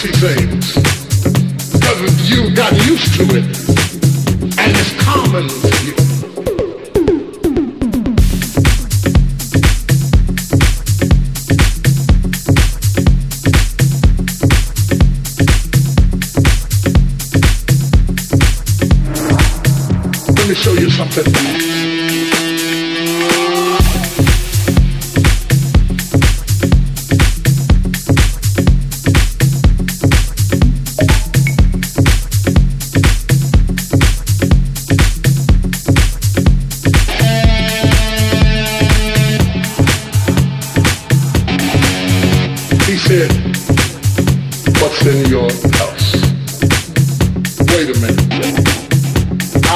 she 0.00 0.10
sings 0.14 0.74
because 1.72 2.30
you've 2.30 2.56
gotten 2.56 2.78
used 2.88 3.14
to 3.16 3.22
it 3.36 3.44
and 4.58 4.74
it's 4.74 5.04
common 5.04 5.46
to 5.46 5.68
you. 5.84 5.94
Let 20.34 20.48
me 20.48 20.54
show 20.54 20.72
you 20.72 20.88
something. 20.88 21.69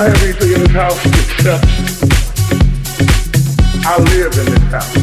everything 0.00 0.52
in 0.52 0.60
this 0.60 0.70
house 0.70 1.06
except 1.06 1.64
I 3.84 3.98
live 3.98 4.32
in 4.38 4.44
this 4.52 4.62
house. 4.70 4.94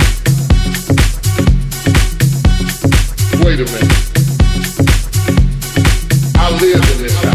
Wait 3.44 3.60
a 3.60 3.66
minute. 3.66 3.94
I 6.38 6.50
live 6.62 6.92
in 6.92 6.98
this 7.04 7.24
house. 7.24 7.35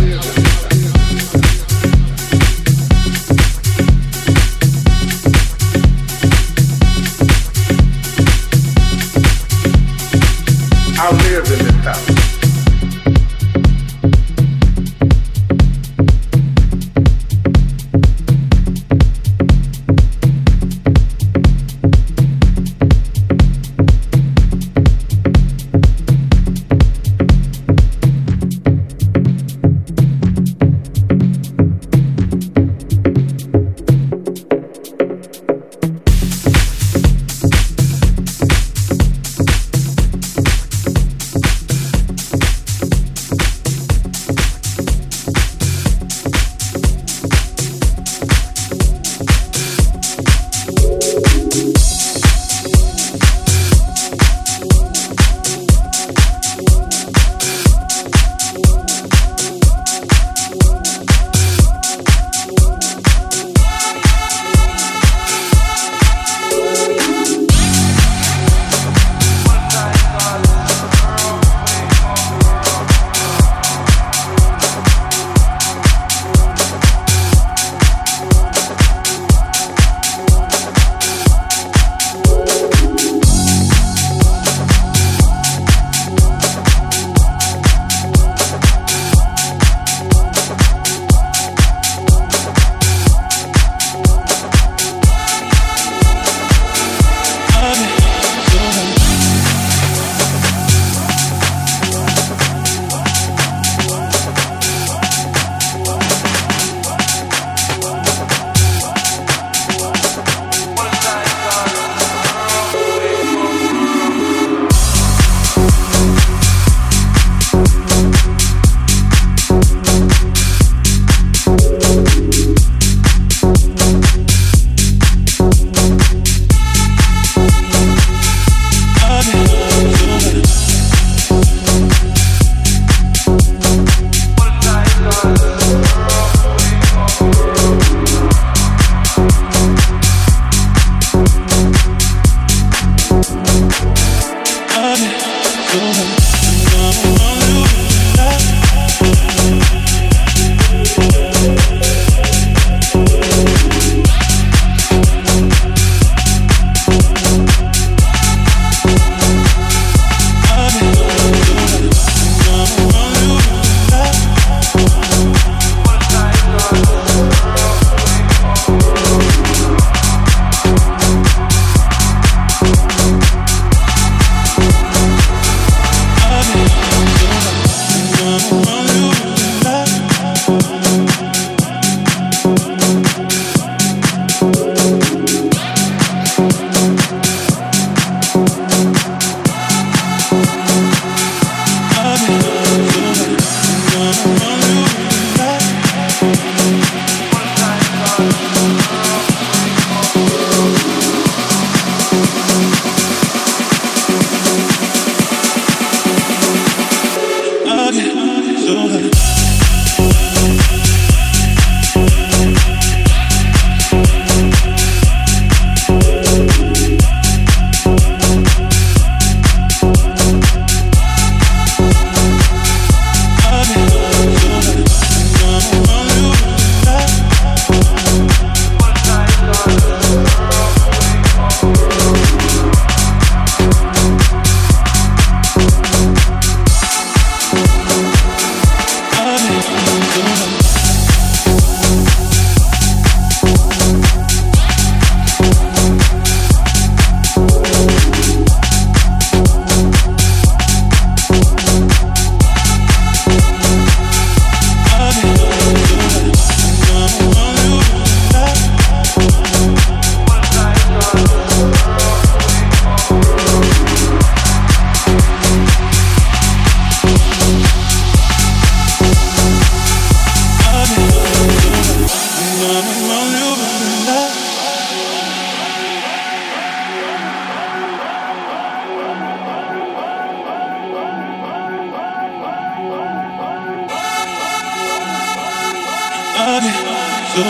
Ooh, 287.41 287.47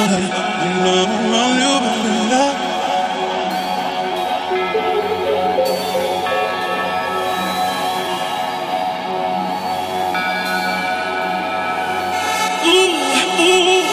ooh, 13.42 13.85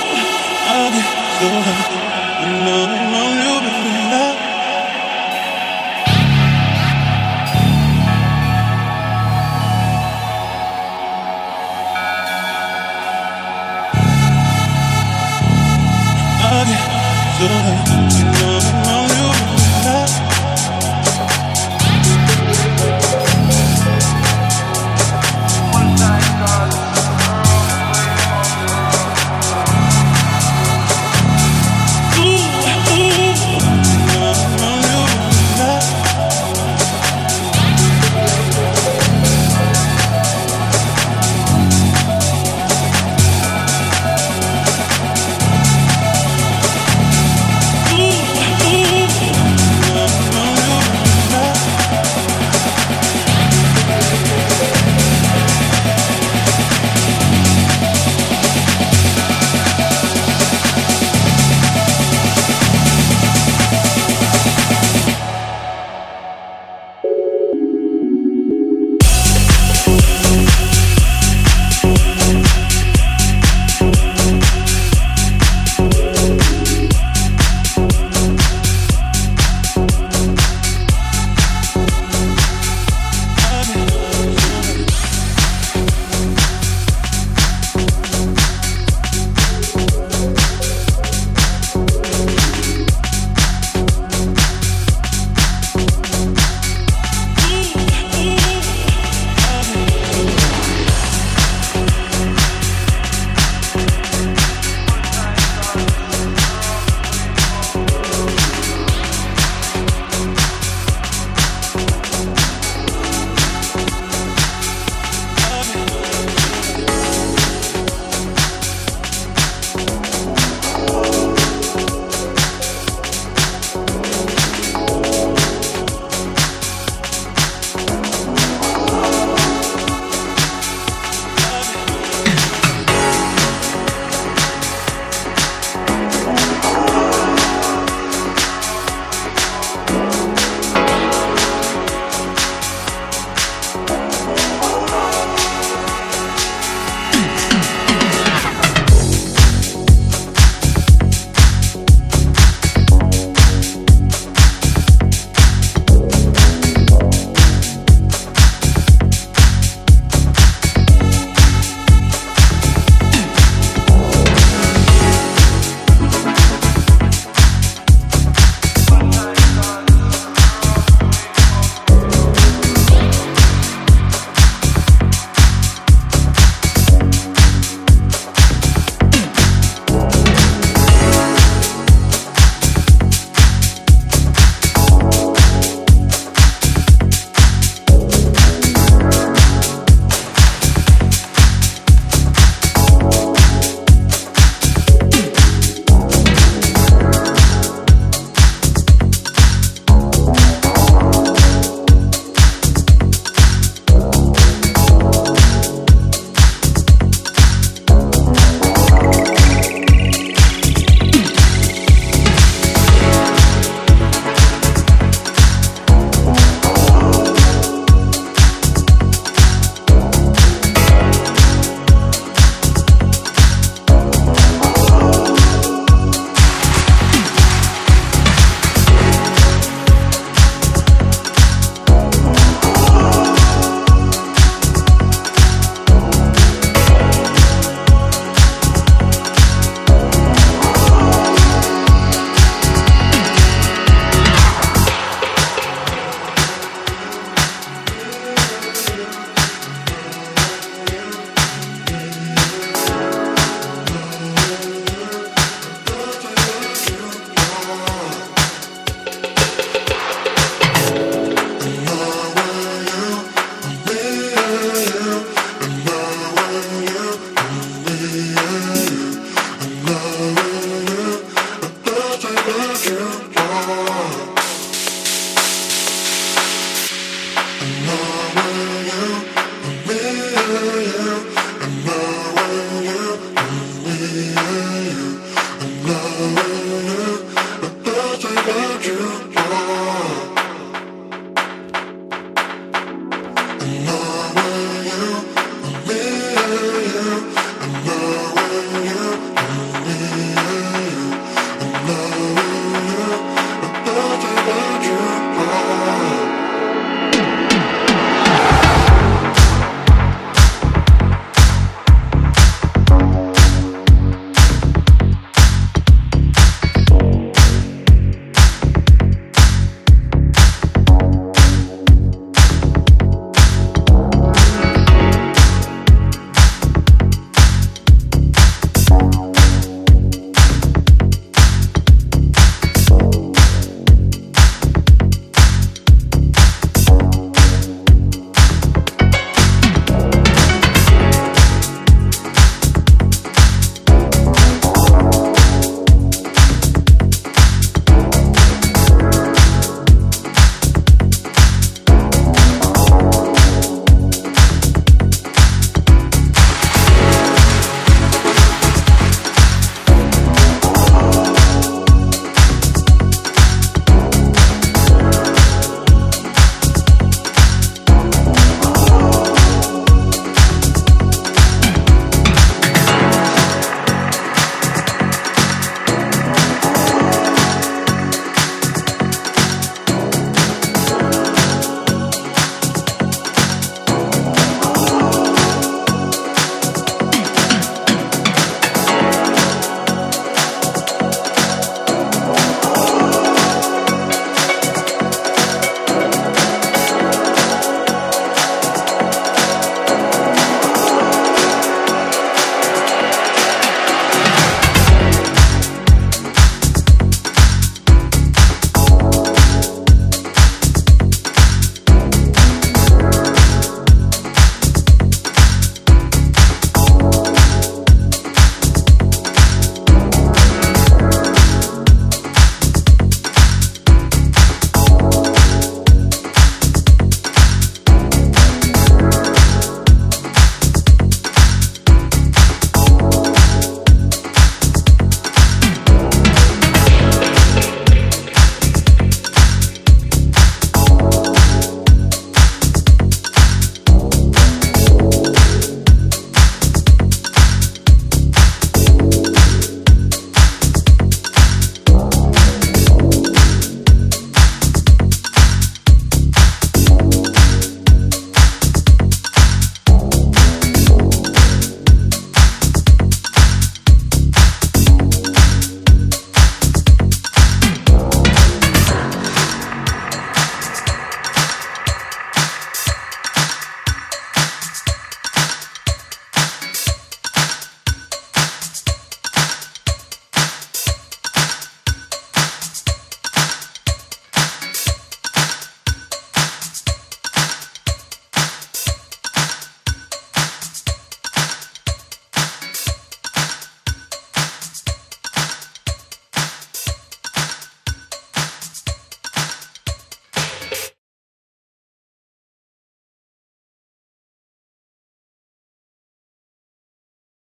I'll 0.69 0.91
be 0.91 1.96
good. 17.39 18.26